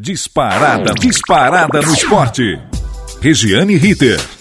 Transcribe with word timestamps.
Disparada, 0.00 0.94
disparada 0.94 1.80
no 1.80 1.92
esporte. 1.92 2.56
Regiane 3.20 3.76
Ritter. 3.76 4.37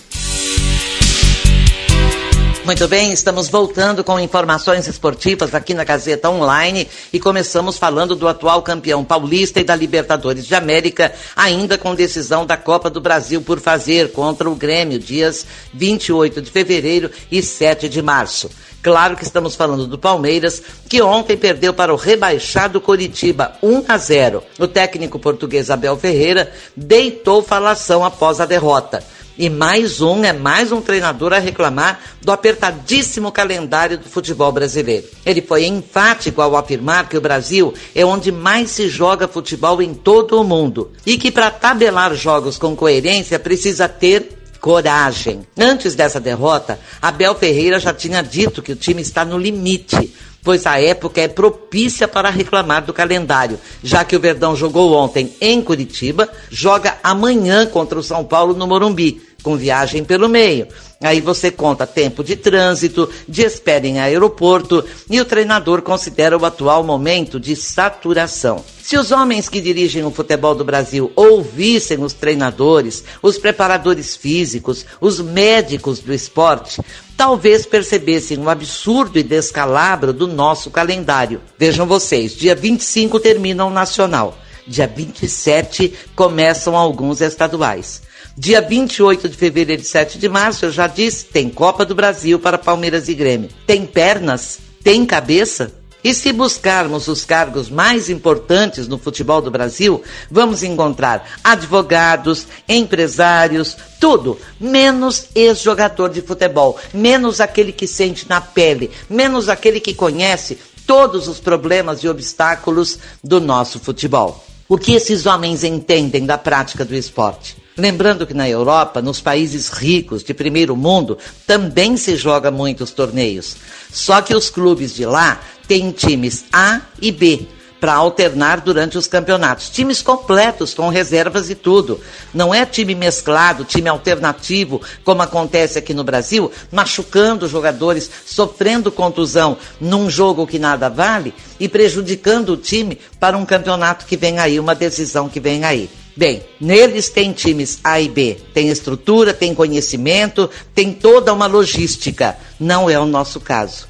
Muito 2.68 2.86
bem, 2.86 3.14
estamos 3.14 3.48
voltando 3.48 4.04
com 4.04 4.20
informações 4.20 4.90
esportivas 4.90 5.56
aqui 5.56 5.74
na 5.74 5.86
Gazeta 5.86 6.30
Online 6.30 6.86
e 7.14 7.18
começamos 7.18 7.78
falando 7.78 8.14
do 8.14 8.28
atual 8.28 8.62
campeão 8.62 9.06
paulista 9.06 9.62
e 9.62 9.64
da 9.64 9.74
Libertadores 9.74 10.46
de 10.46 10.54
América, 10.54 11.14
ainda 11.34 11.78
com 11.78 11.96
decisão 11.96 12.46
da 12.46 12.58
Copa 12.58 12.90
do 12.90 13.00
Brasil 13.00 13.42
por 13.42 13.62
fazer 13.62 14.12
contra 14.12 14.50
o 14.50 14.54
Grêmio, 14.54 15.00
dias 15.00 15.48
28 15.74 16.42
de 16.42 16.52
fevereiro 16.52 17.10
e 17.32 17.42
7 17.42 17.88
de 17.88 18.02
março. 18.02 18.50
Claro 18.84 19.16
que 19.16 19.24
estamos 19.24 19.56
falando 19.56 19.88
do 19.88 19.98
Palmeiras, 19.98 20.62
que 20.90 21.02
ontem 21.02 21.38
perdeu 21.38 21.74
para 21.74 21.94
o 21.94 21.98
rebaixado 21.98 22.82
Coritiba 22.82 23.54
1 23.64 23.86
a 23.88 23.98
0. 23.98 24.44
O 24.60 24.68
técnico 24.68 25.18
português 25.18 25.70
Abel 25.70 25.96
Ferreira 25.96 26.52
deitou 26.76 27.42
falação 27.42 28.04
após 28.04 28.42
a 28.42 28.46
derrota. 28.46 29.02
E 29.38 29.50
mais 29.50 30.02
um, 30.02 30.24
é 30.26 30.34
mais 30.34 30.72
um 30.72 30.82
treinador 30.82 31.32
a 31.32 31.38
reclamar 31.38 32.00
do 32.22 32.32
apertadíssimo 32.32 33.32
calendário 33.32 33.98
do 33.98 34.10
futebol 34.10 34.52
brasileiro. 34.52 35.06
Ele 35.24 35.44
foi 35.44 35.66
enfático 35.66 36.42
ao 36.42 36.56
afirmar 36.56 37.08
que 37.08 37.16
o 37.16 37.22
Brasil 37.22 37.72
é 37.94 38.04
onde 38.04 38.32
mais 38.32 38.72
se 38.72 38.90
joga 38.90 39.28
futebol 39.28 39.80
em 39.80 39.94
todo 39.94 40.42
o 40.42 40.44
mundo 40.44 40.92
e 41.06 41.18
que 41.18 41.32
para 41.32 41.52
tabelar 41.52 42.16
jogos 42.16 42.58
com 42.58 42.76
coerência 42.76 43.38
precisa 43.38 43.88
ter 43.88 44.38
coragem. 44.60 45.42
Antes 45.56 45.94
dessa 45.94 46.20
derrota, 46.20 46.80
Abel 47.00 47.36
Ferreira 47.36 47.80
já 47.80 47.94
tinha 47.94 48.24
dito 48.24 48.64
que 48.64 48.72
o 48.72 48.76
time 48.76 49.04
está 49.04 49.24
no 49.24 49.38
limite 49.38 50.12
pois 50.48 50.66
a 50.66 50.80
época 50.80 51.20
é 51.20 51.28
propícia 51.28 52.08
para 52.08 52.30
reclamar 52.30 52.86
do 52.86 52.94
calendário, 52.94 53.60
já 53.84 54.06
que 54.06 54.16
o 54.16 54.20
Verdão 54.20 54.56
jogou 54.56 54.94
ontem 54.94 55.36
em 55.42 55.62
Curitiba, 55.62 56.30
joga 56.50 56.98
amanhã 57.04 57.66
contra 57.66 58.00
o 58.00 58.04
São 58.04 58.24
Paulo 58.24 58.54
no 58.54 58.66
Morumbi 58.66 59.27
com 59.44 59.56
viagem 59.56 60.04
pelo 60.04 60.28
meio. 60.28 60.68
Aí 61.02 61.22
você 61.22 61.52
conta 61.52 61.86
tempo 61.86 62.24
de 62.24 62.36
trânsito, 62.36 63.08
de 63.28 63.44
espera 63.44 63.86
em 63.86 64.00
aeroporto 64.00 64.84
e 65.10 65.22
o 65.22 65.26
treinador 65.26 65.84
considera 65.84 66.36
o 66.36 66.44
atual 66.44 66.84
momento 66.84 67.40
de 67.40 67.56
saturação. 67.56 68.64
Se 68.82 68.98
os 68.98 69.12
homens 69.12 69.48
que 69.48 69.62
dirigem 69.62 70.04
o 70.04 70.12
futebol 70.12 70.56
do 70.56 70.66
Brasil 70.66 71.12
ouvissem 71.16 72.04
os 72.04 72.14
treinadores, 72.14 73.04
os 73.22 73.38
preparadores 73.38 74.16
físicos, 74.16 74.86
os 75.00 75.20
médicos 75.20 76.00
do 76.00 76.12
esporte, 76.14 76.82
talvez 77.16 77.66
percebessem 77.66 78.40
o 78.40 78.50
absurdo 78.50 79.20
e 79.20 79.24
descalabro 79.24 80.12
do 80.12 80.26
nosso 80.26 80.72
calendário. 80.72 81.42
Vejam 81.60 81.86
vocês, 81.86 82.34
dia 82.34 82.56
25 82.56 83.20
termina 83.20 83.66
o 83.66 83.70
Nacional. 83.70 84.36
Dia 84.66 84.88
27 84.88 85.94
começam 86.16 86.76
alguns 86.76 87.22
estaduais. 87.22 88.07
Dia 88.36 88.62
28 88.62 89.30
de 89.30 89.38
fevereiro 89.38 89.82
e 89.82 89.86
7 89.86 90.18
de 90.18 90.28
março, 90.28 90.66
eu 90.66 90.72
já 90.72 90.88
disse, 90.88 91.26
tem 91.26 91.50
Copa 91.50 91.86
do 91.86 91.96
Brasil 91.96 92.40
para 92.40 92.58
Palmeiras 92.58 93.08
e 93.08 93.14
Grêmio. 93.14 93.50
Tem 93.66 93.86
pernas? 93.86 94.60
Tem 94.84 95.06
cabeça? 95.06 95.74
E 96.04 96.14
se 96.14 96.32
buscarmos 96.32 97.08
os 97.08 97.26
cargos 97.26 97.70
mais 97.70 98.10
importantes 98.10 98.88
no 98.88 98.98
futebol 98.98 99.42
do 99.42 99.52
Brasil, 99.52 100.02
vamos 100.30 100.64
encontrar 100.64 101.28
advogados, 101.44 102.48
empresários, 102.70 103.76
tudo, 104.00 104.40
menos 104.60 105.28
ex-jogador 105.36 106.10
de 106.10 106.22
futebol, 106.22 106.80
menos 106.94 107.42
aquele 107.42 107.72
que 107.72 107.88
sente 107.88 108.30
na 108.30 108.40
pele, 108.40 108.92
menos 109.10 109.50
aquele 109.50 109.80
que 109.80 109.94
conhece 109.94 110.58
todos 110.86 111.28
os 111.28 111.40
problemas 111.40 112.00
e 112.00 112.08
obstáculos 112.08 113.00
do 113.22 113.42
nosso 113.42 113.80
futebol. 113.80 114.46
O 114.70 114.78
que 114.78 114.94
esses 114.94 115.26
homens 115.26 115.64
entendem 115.64 116.26
da 116.26 116.38
prática 116.38 116.86
do 116.86 116.96
esporte? 116.96 117.58
Lembrando 117.78 118.26
que 118.26 118.34
na 118.34 118.50
Europa, 118.50 119.04
nos 119.04 119.22
países 119.22 119.70
ricos 119.70 120.24
de 120.24 120.34
primeiro 120.34 120.76
mundo, 120.76 121.16
também 121.46 121.96
se 121.96 122.16
joga 122.16 122.50
muitos 122.50 122.90
torneios. 122.90 123.56
Só 123.92 124.20
que 124.20 124.36
os 124.36 124.50
clubes 124.50 124.96
de 124.96 125.06
lá 125.06 125.40
têm 125.68 125.92
times 125.92 126.46
A 126.52 126.82
e 127.00 127.12
B 127.12 127.48
para 127.80 127.94
alternar 127.94 128.62
durante 128.62 128.98
os 128.98 129.06
campeonatos. 129.06 129.70
Times 129.70 130.02
completos, 130.02 130.74
com 130.74 130.90
reservas 130.90 131.52
e 131.52 131.56
tudo. 131.56 132.02
Não 132.34 132.52
é 132.52 132.66
time 132.66 132.96
mesclado, 132.96 133.64
time 133.64 133.88
alternativo, 133.88 134.82
como 135.04 135.22
acontece 135.22 135.78
aqui 135.78 135.94
no 135.94 136.04
Brasil, 136.04 136.52
machucando 136.72 137.48
jogadores, 137.48 138.10
sofrendo 138.26 138.92
contusão 138.92 139.56
num 139.80 140.10
jogo 140.10 140.48
que 140.48 140.58
nada 140.58 140.90
vale 140.90 141.32
e 141.60 141.70
prejudicando 141.70 142.54
o 142.54 142.58
time 142.58 142.98
para 143.20 143.38
um 143.38 143.46
campeonato 143.46 144.08
que 144.08 144.18
vem 144.18 144.40
aí, 144.40 144.60
uma 144.60 144.74
decisão 144.74 145.30
que 145.30 145.40
vem 145.40 145.64
aí. 145.64 145.88
Bem, 146.18 146.44
neles 146.60 147.10
tem 147.10 147.32
times 147.32 147.80
A 147.84 148.02
e 148.02 148.10
B, 148.10 148.40
tem 148.52 148.70
estrutura, 148.70 149.36
tem 149.36 149.54
conhecimento, 149.54 150.50
tem 150.74 150.92
toda 150.92 151.32
uma 151.32 151.46
logística. 151.46 152.36
Não 152.60 152.90
é 152.90 153.00
o 153.00 153.06
nosso 153.06 153.40
caso. 153.40 153.88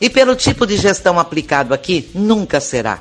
E 0.00 0.10
pelo 0.10 0.34
tipo 0.34 0.66
de 0.66 0.76
gestão 0.76 1.20
aplicado 1.20 1.72
aqui, 1.72 2.10
nunca 2.12 2.60
será. 2.60 3.00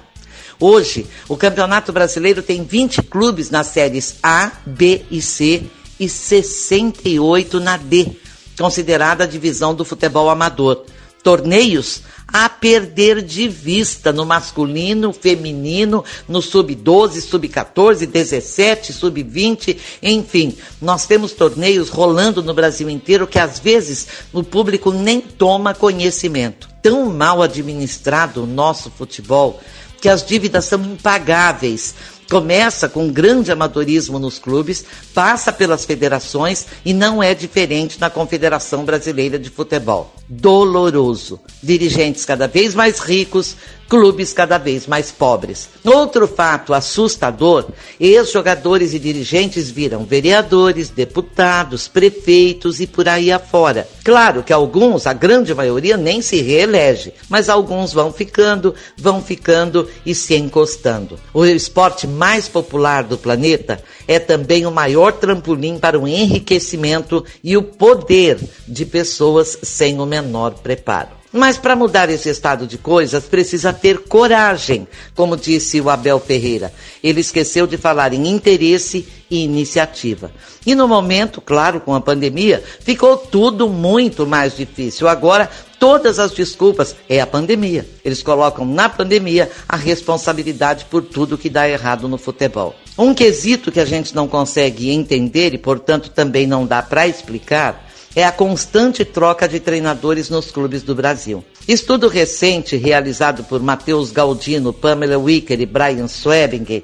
Hoje, 0.60 1.08
o 1.28 1.36
Campeonato 1.36 1.92
Brasileiro 1.92 2.44
tem 2.44 2.64
20 2.64 3.02
clubes 3.02 3.50
nas 3.50 3.66
séries 3.66 4.18
A, 4.22 4.52
B 4.64 5.02
e 5.10 5.24
C 5.24 5.64
e 6.00 6.08
68 6.08 7.60
na 7.60 7.78
D, 7.78 8.12
considerada 8.60 9.24
a 9.24 9.28
divisão 9.28 9.74
do 9.74 9.84
futebol 9.84 10.30
amador. 10.30 10.86
Torneios 11.28 12.04
a 12.26 12.48
perder 12.48 13.22
de 13.22 13.50
vista 13.50 14.14
no 14.14 14.26
masculino, 14.26 15.12
feminino, 15.12 16.02
no 16.26 16.42
sub-12, 16.42 17.20
sub-14, 17.20 18.06
17, 18.06 18.94
sub-20, 18.94 19.78
enfim. 20.02 20.58
Nós 20.82 21.06
temos 21.06 21.34
torneios 21.34 21.90
rolando 21.90 22.42
no 22.42 22.54
Brasil 22.54 22.90
inteiro 22.90 23.28
que 23.28 23.38
às 23.38 23.60
vezes 23.60 24.08
o 24.32 24.42
público 24.42 24.94
nem 24.94 25.20
toma 25.20 25.74
conhecimento. 25.74 26.70
Tão 26.82 27.08
mal 27.12 27.42
administrado 27.42 28.44
o 28.44 28.48
nosso 28.48 28.90
futebol 28.90 29.60
que 30.00 30.08
as 30.08 30.26
dívidas 30.26 30.64
são 30.64 30.82
impagáveis 30.82 31.94
Começa 32.30 32.90
com 32.90 33.10
grande 33.10 33.54
amadorismo 33.54 34.20
nos 34.20 34.38
clubes, 34.38 34.84
passa 35.14 35.52
pelas 35.52 35.86
federações 35.86 36.68
e 36.84 36.94
não 36.94 37.24
é 37.24 37.34
diferente 37.34 38.00
na 38.02 38.10
Confederação 38.10 38.84
Brasileira 38.84 39.40
de 39.40 39.50
Futebol. 39.50 40.17
Doloroso. 40.30 41.40
Dirigentes 41.64 42.26
cada 42.26 42.48
vez 42.48 42.76
mais 42.76 43.00
ricos, 43.00 43.56
clubes 43.88 44.34
cada 44.34 44.58
vez 44.58 44.86
mais 44.86 45.10
pobres. 45.10 45.70
Outro 45.86 46.28
fato 46.28 46.74
assustador: 46.74 47.70
ex-jogadores 47.98 48.94
e 48.94 49.00
dirigentes 49.00 49.70
viram 49.70 50.04
vereadores, 50.04 50.90
deputados, 50.90 51.88
prefeitos 51.88 52.82
e 52.82 52.88
por 52.88 53.08
aí 53.08 53.32
afora. 53.32 53.88
Claro 54.04 54.44
que 54.44 54.52
alguns, 54.52 55.08
a 55.08 55.14
grande 55.14 55.54
maioria, 55.54 55.96
nem 55.96 56.22
se 56.22 56.42
reelege, 56.42 57.14
mas 57.30 57.48
alguns 57.48 57.94
vão 57.94 58.12
ficando, 58.12 58.76
vão 58.98 59.22
ficando 59.22 59.88
e 60.06 60.14
se 60.14 60.36
encostando. 60.36 61.18
O 61.34 61.46
esporte 61.46 62.06
mais 62.06 62.50
popular 62.50 63.04
do 63.04 63.18
planeta 63.18 63.82
é 64.08 64.20
também 64.20 64.66
o 64.66 64.72
maior 64.72 65.14
trampolim 65.14 65.80
para 65.80 65.98
o 65.98 66.08
enriquecimento 66.08 67.24
e 67.42 67.56
o 67.56 67.64
poder 67.64 68.38
de 68.68 68.86
pessoas 68.86 69.58
sem 69.64 70.00
o 70.00 70.06
menor 70.06 70.17
preparo. 70.64 71.18
Mas 71.32 71.58
para 71.58 71.76
mudar 71.76 72.10
esse 72.10 72.30
estado 72.30 72.66
de 72.66 72.78
coisas, 72.78 73.26
precisa 73.26 73.74
ter 73.74 74.00
coragem, 74.00 74.88
como 75.14 75.36
disse 75.36 75.80
o 75.82 75.90
Abel 75.90 76.20
Ferreira. 76.20 76.74
Ele 77.04 77.20
esqueceu 77.20 77.68
de 77.68 77.78
falar 77.78 78.14
em 78.14 78.28
interesse 78.28 79.08
e 79.30 79.44
iniciativa. 79.44 80.32
E 80.66 80.74
no 80.74 80.88
momento, 80.88 81.42
claro, 81.42 81.82
com 81.82 81.94
a 81.94 82.02
pandemia, 82.02 82.64
ficou 82.80 83.18
tudo 83.18 83.68
muito 83.68 84.26
mais 84.26 84.56
difícil. 84.56 85.08
Agora, 85.08 85.50
todas 85.78 86.18
as 86.18 86.32
desculpas 86.32 86.96
é 87.10 87.20
a 87.20 87.28
pandemia. 87.28 87.86
Eles 88.06 88.24
colocam 88.24 88.66
na 88.66 88.88
pandemia 88.88 89.52
a 89.68 89.76
responsabilidade 89.76 90.86
por 90.86 91.04
tudo 91.04 91.38
que 91.38 91.50
dá 91.50 91.68
errado 91.68 92.08
no 92.08 92.18
futebol. 92.18 92.74
Um 92.98 93.14
quesito 93.14 93.72
que 93.72 93.82
a 93.82 93.86
gente 93.86 94.16
não 94.16 94.28
consegue 94.28 94.90
entender 94.90 95.54
e, 95.54 95.58
portanto, 95.58 96.10
também 96.10 96.48
não 96.48 96.66
dá 96.66 96.82
para 96.82 97.08
explicar 97.08 97.87
é 98.18 98.24
a 98.24 98.32
constante 98.32 99.06
troca 99.06 99.48
de 99.48 99.60
treinadores 99.60 100.28
nos 100.28 100.50
clubes 100.50 100.82
do 100.82 100.96
Brasil. 100.96 101.46
Estudo 101.68 102.08
recente 102.08 102.76
realizado 102.76 103.44
por 103.44 103.62
Matheus 103.62 104.10
Galdino, 104.10 104.74
Pamela 104.74 105.20
Wicker 105.20 105.62
e 105.62 105.68
Brian 105.68 106.08
Swebinger 106.08 106.82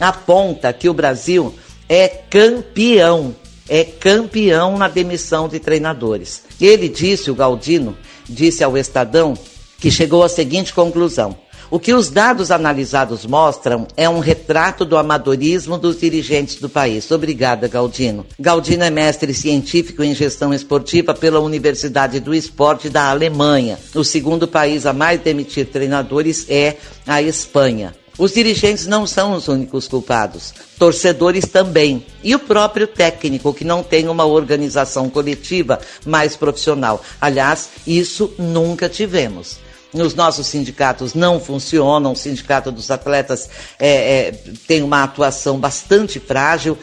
aponta 0.00 0.72
que 0.72 0.88
o 0.88 0.92
Brasil 0.92 1.54
é 1.88 2.08
campeão, 2.08 3.32
é 3.68 3.84
campeão 3.84 4.76
na 4.76 4.88
demissão 4.88 5.46
de 5.46 5.60
treinadores. 5.60 6.42
Ele 6.60 6.88
disse, 6.88 7.30
o 7.30 7.34
Galdino, 7.36 7.96
disse 8.28 8.64
ao 8.64 8.76
Estadão, 8.76 9.34
que 9.78 9.88
chegou 9.88 10.24
à 10.24 10.28
seguinte 10.28 10.74
conclusão: 10.74 11.38
o 11.72 11.80
que 11.80 11.94
os 11.94 12.10
dados 12.10 12.50
analisados 12.50 13.24
mostram 13.24 13.88
é 13.96 14.06
um 14.06 14.18
retrato 14.18 14.84
do 14.84 14.94
amadorismo 14.94 15.78
dos 15.78 15.98
dirigentes 15.98 16.56
do 16.56 16.68
país. 16.68 17.10
Obrigada, 17.10 17.66
Galdino. 17.66 18.26
Galdino 18.38 18.84
é 18.84 18.90
mestre 18.90 19.32
científico 19.32 20.02
em 20.02 20.14
gestão 20.14 20.52
esportiva 20.52 21.14
pela 21.14 21.40
Universidade 21.40 22.20
do 22.20 22.34
Esporte 22.34 22.90
da 22.90 23.08
Alemanha. 23.08 23.78
O 23.94 24.04
segundo 24.04 24.46
país 24.46 24.84
a 24.84 24.92
mais 24.92 25.22
demitir 25.22 25.64
treinadores 25.64 26.44
é 26.50 26.76
a 27.06 27.22
Espanha. 27.22 27.94
Os 28.18 28.34
dirigentes 28.34 28.86
não 28.86 29.06
são 29.06 29.32
os 29.32 29.48
únicos 29.48 29.88
culpados, 29.88 30.52
torcedores 30.78 31.46
também. 31.46 32.04
E 32.22 32.34
o 32.34 32.38
próprio 32.38 32.86
técnico, 32.86 33.54
que 33.54 33.64
não 33.64 33.82
tem 33.82 34.10
uma 34.10 34.26
organização 34.26 35.08
coletiva 35.08 35.80
mais 36.04 36.36
profissional. 36.36 37.02
Aliás, 37.18 37.70
isso 37.86 38.30
nunca 38.38 38.90
tivemos. 38.90 39.71
Os 39.92 40.14
nossos 40.14 40.46
sindicatos 40.46 41.12
não 41.12 41.38
funcionam, 41.38 42.12
o 42.12 42.16
sindicato 42.16 42.72
dos 42.72 42.90
atletas 42.90 43.48
é, 43.78 44.28
é, 44.28 44.34
tem 44.66 44.82
uma 44.82 45.02
atuação 45.02 45.58
bastante 45.58 46.18
frágil. 46.18 46.78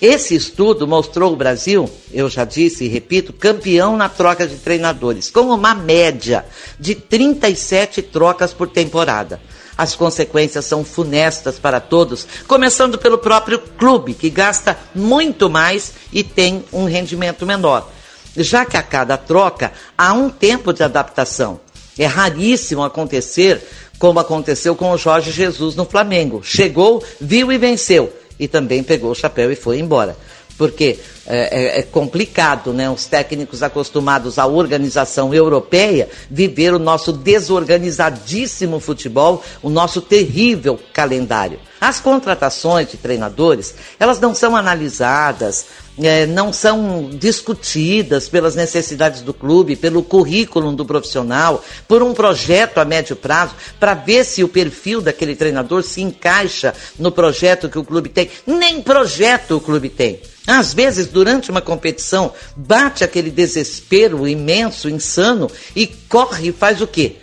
Esse 0.00 0.34
estudo 0.34 0.88
mostrou 0.88 1.32
o 1.32 1.36
Brasil, 1.36 1.88
eu 2.12 2.28
já 2.28 2.44
disse 2.44 2.84
e 2.84 2.88
repito, 2.88 3.32
campeão 3.32 3.96
na 3.96 4.08
troca 4.08 4.46
de 4.46 4.56
treinadores, 4.56 5.30
com 5.30 5.42
uma 5.42 5.74
média 5.74 6.44
de 6.80 6.94
37 6.94 8.02
trocas 8.02 8.52
por 8.52 8.68
temporada. 8.68 9.40
As 9.76 9.94
consequências 9.94 10.64
são 10.64 10.84
funestas 10.84 11.58
para 11.58 11.80
todos, 11.80 12.26
começando 12.46 12.96
pelo 12.96 13.18
próprio 13.18 13.58
clube, 13.58 14.14
que 14.14 14.30
gasta 14.30 14.78
muito 14.94 15.50
mais 15.50 15.92
e 16.12 16.22
tem 16.22 16.64
um 16.72 16.84
rendimento 16.84 17.44
menor. 17.44 17.90
Já 18.36 18.64
que 18.64 18.76
a 18.76 18.82
cada 18.82 19.16
troca 19.16 19.72
há 19.96 20.12
um 20.12 20.30
tempo 20.30 20.72
de 20.72 20.82
adaptação. 20.82 21.63
É 21.98 22.06
raríssimo 22.06 22.82
acontecer 22.82 23.60
como 23.98 24.18
aconteceu 24.18 24.74
com 24.74 24.90
o 24.90 24.98
Jorge 24.98 25.30
Jesus 25.30 25.74
no 25.74 25.84
Flamengo. 25.84 26.42
Chegou, 26.42 27.02
viu 27.20 27.52
e 27.52 27.58
venceu. 27.58 28.12
E 28.38 28.48
também 28.48 28.82
pegou 28.82 29.12
o 29.12 29.14
chapéu 29.14 29.52
e 29.52 29.56
foi 29.56 29.78
embora 29.78 30.16
porque 30.56 30.98
é, 31.26 31.76
é, 31.76 31.78
é, 31.80 31.82
complicado, 31.82 32.72
né? 32.72 32.88
Os 32.88 33.06
técnicos 33.06 33.62
acostumados 33.62 34.38
à 34.38 34.46
organização 34.46 35.34
europeia 35.34 36.08
viver 36.30 36.74
o 36.74 36.78
nosso 36.78 37.12
desorganizadíssimo 37.12 38.78
futebol, 38.78 39.42
o 39.62 39.70
nosso 39.70 40.00
terrível 40.00 40.78
calendário. 40.92 41.58
As 41.84 42.00
contratações 42.00 42.90
de 42.90 42.96
treinadores, 42.96 43.74
elas 44.00 44.18
não 44.18 44.34
são 44.34 44.56
analisadas, 44.56 45.66
é, 46.02 46.24
não 46.24 46.50
são 46.50 47.10
discutidas 47.12 48.26
pelas 48.26 48.54
necessidades 48.54 49.20
do 49.20 49.34
clube, 49.34 49.76
pelo 49.76 50.02
currículo 50.02 50.72
do 50.72 50.86
profissional, 50.86 51.62
por 51.86 52.02
um 52.02 52.14
projeto 52.14 52.78
a 52.78 52.86
médio 52.86 53.14
prazo, 53.14 53.54
para 53.78 53.92
ver 53.92 54.24
se 54.24 54.42
o 54.42 54.48
perfil 54.48 55.02
daquele 55.02 55.36
treinador 55.36 55.82
se 55.82 56.00
encaixa 56.00 56.72
no 56.98 57.12
projeto 57.12 57.68
que 57.68 57.78
o 57.78 57.84
clube 57.84 58.08
tem. 58.08 58.30
Nem 58.46 58.80
projeto 58.80 59.58
o 59.58 59.60
clube 59.60 59.90
tem. 59.90 60.22
Às 60.46 60.72
vezes, 60.72 61.08
durante 61.08 61.50
uma 61.50 61.60
competição, 61.60 62.32
bate 62.56 63.04
aquele 63.04 63.30
desespero 63.30 64.26
imenso, 64.26 64.88
insano, 64.88 65.50
e 65.76 65.86
corre 65.86 66.48
e 66.48 66.52
faz 66.52 66.80
o 66.80 66.86
quê? 66.86 67.16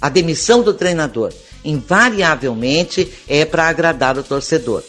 A 0.00 0.08
demissão 0.08 0.62
do 0.62 0.72
treinador. 0.72 1.34
Invariavelmente 1.66 3.12
é 3.28 3.44
para 3.44 3.68
agradar 3.68 4.16
o 4.16 4.22
torcedor 4.22 4.82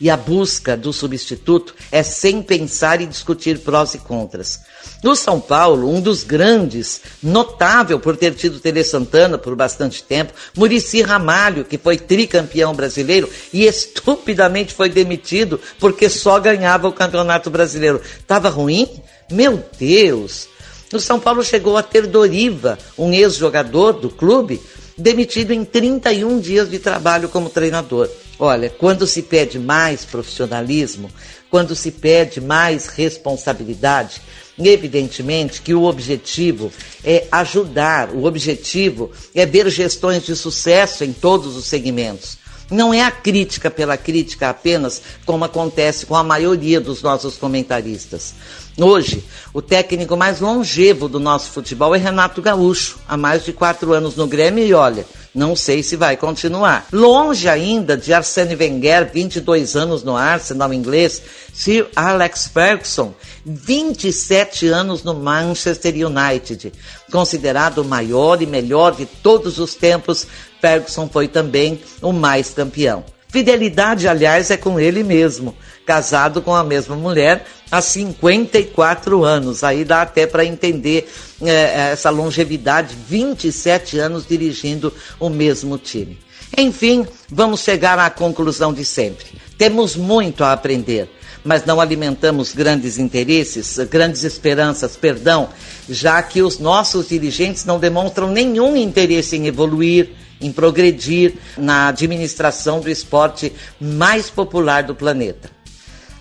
e 0.00 0.10
a 0.10 0.16
busca 0.16 0.76
do 0.76 0.92
substituto 0.92 1.74
é 1.90 2.02
sem 2.02 2.42
pensar 2.42 3.00
e 3.00 3.06
discutir 3.06 3.58
prós 3.60 3.94
e 3.94 3.98
contras. 3.98 4.60
No 5.02 5.16
São 5.16 5.40
Paulo, 5.40 5.90
um 5.90 6.00
dos 6.00 6.22
grandes, 6.22 7.00
notável 7.22 7.98
por 7.98 8.16
ter 8.16 8.34
tido 8.34 8.60
Tele 8.60 8.84
Santana 8.84 9.38
por 9.38 9.54
bastante 9.56 10.02
tempo, 10.02 10.32
Murici 10.56 11.02
Ramalho, 11.02 11.64
que 11.64 11.78
foi 11.78 11.96
tricampeão 11.96 12.74
brasileiro 12.74 13.28
e 13.52 13.64
estupidamente 13.64 14.74
foi 14.74 14.88
demitido 14.88 15.60
porque 15.78 16.08
só 16.08 16.38
ganhava 16.38 16.88
o 16.88 16.92
Campeonato 16.92 17.50
Brasileiro. 17.50 18.00
Estava 18.18 18.48
ruim? 18.48 18.88
Meu 19.30 19.64
Deus! 19.78 20.48
O 20.92 21.00
São 21.00 21.18
Paulo 21.18 21.42
chegou 21.42 21.76
a 21.76 21.82
ter 21.82 22.06
Doriva, 22.06 22.78
um 22.96 23.12
ex-jogador 23.12 23.94
do 23.94 24.08
clube, 24.08 24.62
demitido 24.96 25.52
em 25.52 25.64
31 25.64 26.40
dias 26.40 26.70
de 26.70 26.78
trabalho 26.78 27.28
como 27.28 27.50
treinador. 27.50 28.08
Olha, 28.38 28.68
quando 28.68 29.06
se 29.06 29.22
pede 29.22 29.58
mais 29.58 30.04
profissionalismo, 30.04 31.10
quando 31.50 31.74
se 31.74 31.90
pede 31.90 32.40
mais 32.40 32.86
responsabilidade, 32.88 34.20
evidentemente 34.58 35.62
que 35.62 35.74
o 35.74 35.84
objetivo 35.84 36.70
é 37.04 37.26
ajudar, 37.30 38.10
o 38.10 38.24
objetivo 38.24 39.10
é 39.34 39.46
ver 39.46 39.70
gestões 39.70 40.24
de 40.24 40.36
sucesso 40.36 41.04
em 41.04 41.12
todos 41.12 41.56
os 41.56 41.66
segmentos. 41.66 42.38
Não 42.70 42.92
é 42.92 43.02
a 43.02 43.10
crítica 43.10 43.70
pela 43.70 43.96
crítica 43.96 44.50
apenas, 44.50 45.00
como 45.24 45.44
acontece 45.44 46.04
com 46.04 46.16
a 46.16 46.24
maioria 46.24 46.80
dos 46.80 47.00
nossos 47.00 47.36
comentaristas. 47.36 48.34
Hoje, 48.78 49.24
o 49.54 49.62
técnico 49.62 50.16
mais 50.16 50.40
longevo 50.40 51.08
do 51.08 51.18
nosso 51.18 51.50
futebol 51.50 51.94
é 51.94 51.98
Renato 51.98 52.42
Gaúcho, 52.42 52.98
há 53.08 53.16
mais 53.16 53.44
de 53.44 53.52
quatro 53.52 53.92
anos 53.92 54.16
no 54.16 54.26
Grêmio 54.26 54.62
e 54.62 54.74
olha, 54.74 55.06
não 55.34 55.54
sei 55.54 55.82
se 55.82 55.96
vai 55.96 56.16
continuar. 56.16 56.86
Longe 56.92 57.48
ainda 57.48 57.96
de 57.96 58.12
Arsene 58.12 58.56
Wenger, 58.56 59.10
22 59.12 59.76
anos 59.76 60.02
no 60.02 60.16
Arsenal 60.16 60.74
inglês, 60.74 61.22
Sir 61.54 61.88
Alex 61.94 62.48
Ferguson, 62.48 63.14
27 63.44 64.66
anos 64.68 65.02
no 65.02 65.14
Manchester 65.14 65.94
United. 65.94 66.72
Considerado 67.12 67.78
o 67.78 67.84
maior 67.84 68.42
e 68.42 68.46
melhor 68.46 68.94
de 68.94 69.06
todos 69.06 69.58
os 69.58 69.74
tempos, 69.74 70.26
Ferguson 70.66 71.08
foi 71.08 71.28
também 71.28 71.80
o 72.02 72.12
mais 72.12 72.50
campeão. 72.50 73.04
Fidelidade, 73.28 74.08
aliás, 74.08 74.50
é 74.50 74.56
com 74.56 74.80
ele 74.80 75.04
mesmo, 75.04 75.54
casado 75.84 76.42
com 76.42 76.52
a 76.52 76.64
mesma 76.64 76.96
mulher 76.96 77.46
há 77.70 77.80
54 77.80 79.24
anos. 79.24 79.62
Aí 79.62 79.84
dá 79.84 80.02
até 80.02 80.26
para 80.26 80.44
entender 80.44 81.08
é, 81.40 81.50
é, 81.50 81.74
essa 81.92 82.10
longevidade, 82.10 82.96
27 83.08 83.96
anos 83.98 84.26
dirigindo 84.26 84.92
o 85.20 85.28
mesmo 85.28 85.78
time. 85.78 86.18
Enfim, 86.58 87.06
vamos 87.30 87.60
chegar 87.60 87.96
à 87.96 88.10
conclusão 88.10 88.72
de 88.72 88.84
sempre. 88.84 89.26
Temos 89.56 89.94
muito 89.94 90.42
a 90.42 90.52
aprender, 90.52 91.08
mas 91.44 91.64
não 91.64 91.80
alimentamos 91.80 92.52
grandes 92.52 92.98
interesses, 92.98 93.78
grandes 93.88 94.24
esperanças, 94.24 94.96
perdão, 94.96 95.48
já 95.88 96.20
que 96.22 96.42
os 96.42 96.58
nossos 96.58 97.08
dirigentes 97.08 97.64
não 97.64 97.78
demonstram 97.78 98.30
nenhum 98.30 98.76
interesse 98.76 99.36
em 99.36 99.46
evoluir, 99.46 100.25
em 100.40 100.52
progredir 100.52 101.34
na 101.56 101.88
administração 101.88 102.80
do 102.80 102.90
esporte 102.90 103.52
mais 103.80 104.30
popular 104.30 104.82
do 104.82 104.94
planeta. 104.94 105.50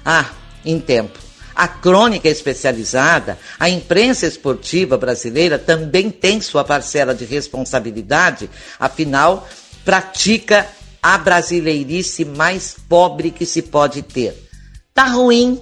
Ah, 0.04 0.30
em 0.64 0.80
tempo. 0.80 1.20
A 1.56 1.68
crônica 1.68 2.28
especializada, 2.28 3.40
a 3.58 3.70
imprensa 3.70 4.28
esportiva 4.28 4.98
brasileira 4.98 5.58
também 5.58 6.10
tem 6.10 6.42
sua 6.42 6.66
parcela 6.66 7.16
de 7.16 7.24
responsabilidade, 7.24 8.50
afinal, 8.78 9.48
pratica 9.86 10.68
a 11.02 11.18
brasileirice 11.18 12.26
mais 12.26 12.76
pobre 12.90 13.32
que 13.32 13.46
se 13.46 13.62
pode 13.62 14.02
ter. 14.02 14.50
Tá 14.94 15.06
ruim, 15.06 15.62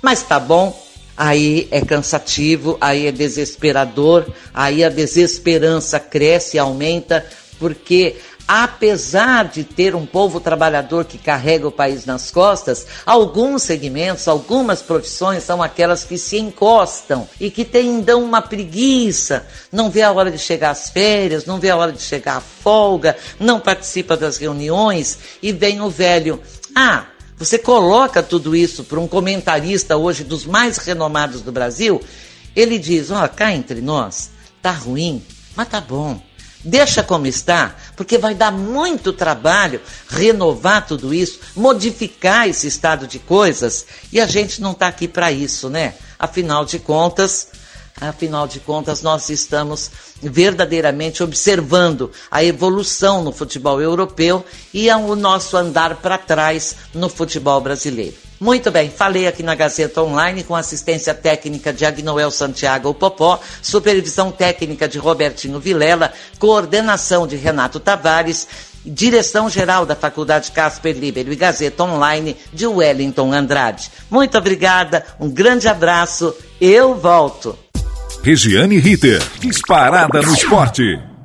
mas 0.00 0.22
tá 0.22 0.40
bom. 0.40 0.86
Aí 1.16 1.66
é 1.70 1.80
cansativo, 1.80 2.76
aí 2.78 3.06
é 3.06 3.12
desesperador, 3.12 4.26
aí 4.52 4.84
a 4.84 4.90
desesperança 4.90 5.98
cresce 5.98 6.58
aumenta, 6.58 7.24
porque 7.58 8.16
apesar 8.46 9.48
de 9.48 9.64
ter 9.64 9.94
um 9.94 10.06
povo 10.06 10.38
trabalhador 10.38 11.04
que 11.04 11.18
carrega 11.18 11.66
o 11.66 11.72
país 11.72 12.06
nas 12.06 12.30
costas, 12.30 12.86
alguns 13.04 13.62
segmentos, 13.62 14.28
algumas 14.28 14.80
profissões 14.80 15.42
são 15.42 15.62
aquelas 15.62 16.04
que 16.04 16.16
se 16.16 16.38
encostam 16.38 17.28
e 17.40 17.50
que 17.50 17.64
têm 17.64 17.98
então 17.98 18.22
uma 18.22 18.40
preguiça, 18.40 19.46
não 19.72 19.90
vê 19.90 20.02
a 20.02 20.12
hora 20.12 20.30
de 20.30 20.38
chegar 20.38 20.70
às 20.70 20.90
férias, 20.90 21.44
não 21.44 21.58
vê 21.58 21.70
a 21.70 21.76
hora 21.76 21.92
de 21.92 22.02
chegar 22.02 22.36
à 22.36 22.40
folga, 22.40 23.16
não 23.40 23.58
participa 23.58 24.16
das 24.16 24.36
reuniões 24.36 25.18
e 25.42 25.50
vem 25.52 25.80
o 25.80 25.90
velho. 25.90 26.40
Ah, 26.74 27.06
você 27.36 27.58
coloca 27.58 28.22
tudo 28.22 28.54
isso 28.54 28.84
para 28.84 29.00
um 29.00 29.08
comentarista 29.08 29.96
hoje 29.96 30.22
dos 30.22 30.46
mais 30.46 30.78
renomados 30.78 31.42
do 31.42 31.50
Brasil, 31.50 32.00
ele 32.54 32.78
diz: 32.78 33.10
ó, 33.10 33.24
oh, 33.24 33.28
cá 33.28 33.52
entre 33.52 33.80
nós, 33.80 34.30
tá 34.62 34.70
ruim, 34.70 35.22
mas 35.54 35.68
tá 35.68 35.80
bom. 35.80 36.20
Deixa 36.64 37.02
como 37.02 37.26
está, 37.26 37.76
porque 37.94 38.18
vai 38.18 38.34
dar 38.34 38.50
muito 38.50 39.12
trabalho 39.12 39.80
renovar 40.08 40.86
tudo 40.86 41.14
isso, 41.14 41.40
modificar 41.54 42.48
esse 42.48 42.66
estado 42.66 43.06
de 43.06 43.18
coisas, 43.18 43.86
e 44.12 44.20
a 44.20 44.26
gente 44.26 44.60
não 44.60 44.72
está 44.72 44.88
aqui 44.88 45.06
para 45.06 45.30
isso, 45.30 45.68
né? 45.68 45.94
Afinal 46.18 46.64
de 46.64 46.78
contas, 46.78 47.48
afinal 48.00 48.46
de 48.46 48.60
contas, 48.60 49.00
nós 49.02 49.28
estamos 49.28 49.90
verdadeiramente 50.22 51.22
observando 51.22 52.10
a 52.30 52.42
evolução 52.42 53.22
no 53.22 53.32
futebol 53.32 53.80
europeu 53.80 54.44
e 54.72 54.90
o 54.90 55.14
nosso 55.14 55.56
andar 55.56 55.96
para 55.96 56.18
trás 56.18 56.76
no 56.92 57.08
futebol 57.08 57.60
brasileiro. 57.60 58.25
Muito 58.38 58.70
bem, 58.70 58.90
falei 58.90 59.26
aqui 59.26 59.42
na 59.42 59.54
Gazeta 59.54 60.02
Online 60.02 60.44
com 60.44 60.54
assistência 60.54 61.14
técnica 61.14 61.72
de 61.72 61.86
Agnoel 61.86 62.30
Santiago 62.30 62.92
Popó, 62.92 63.40
supervisão 63.62 64.30
técnica 64.30 64.86
de 64.86 64.98
Robertinho 64.98 65.58
Vilela, 65.58 66.12
coordenação 66.38 67.26
de 67.26 67.34
Renato 67.34 67.80
Tavares, 67.80 68.46
direção-geral 68.84 69.86
da 69.86 69.96
Faculdade 69.96 70.52
Casper 70.52 70.94
Libero 70.94 71.32
e 71.32 71.36
Gazeta 71.36 71.82
Online 71.82 72.36
de 72.52 72.66
Wellington 72.66 73.32
Andrade. 73.32 73.90
Muito 74.10 74.36
obrigada, 74.36 75.04
um 75.18 75.30
grande 75.30 75.66
abraço, 75.66 76.34
eu 76.60 76.94
volto. 76.94 77.58
Regiane 78.22 78.78
Ritter, 78.78 79.22
disparada 79.40 80.20
no 80.20 80.34
esporte. 80.34 81.15